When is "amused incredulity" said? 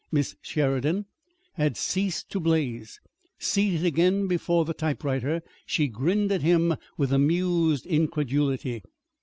7.13-8.81